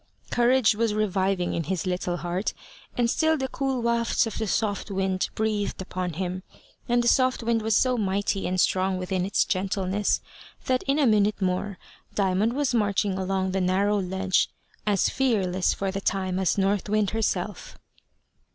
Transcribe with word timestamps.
Courage 0.31 0.73
was 0.73 0.95
reviving 0.95 1.53
in 1.53 1.65
his 1.65 1.85
little 1.85 2.17
heart, 2.17 2.55
and 2.97 3.07
still 3.07 3.37
the 3.37 3.47
cool 3.47 3.83
wafts 3.83 4.25
of 4.25 4.39
the 4.39 4.47
soft 4.47 4.89
wind 4.89 5.29
breathed 5.35 5.79
upon 5.79 6.13
him, 6.13 6.41
and 6.89 7.03
the 7.03 7.07
soft 7.07 7.43
wind 7.43 7.61
was 7.61 7.75
so 7.75 7.99
mighty 7.99 8.47
and 8.47 8.59
strong 8.59 8.97
within 8.97 9.27
its 9.27 9.45
gentleness, 9.45 10.19
that 10.65 10.81
in 10.87 10.97
a 10.97 11.05
minute 11.05 11.39
more 11.39 11.77
Diamond 12.15 12.53
was 12.53 12.73
marching 12.73 13.15
along 13.15 13.51
the 13.51 13.61
narrow 13.61 13.99
ledge 14.01 14.49
as 14.87 15.07
fearless 15.07 15.71
for 15.71 15.91
the 15.91 16.01
time 16.01 16.39
as 16.39 16.57
North 16.57 16.89
Wind 16.89 17.11
herself. 17.11 17.77